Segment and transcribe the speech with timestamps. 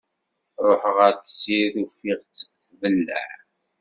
[0.65, 3.29] Ruḥeɣ ɣer tessirt ufiɣ-tt tbelleɛ.